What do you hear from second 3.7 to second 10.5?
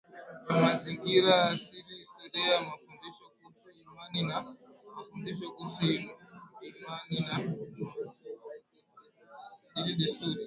imani na maadili desturi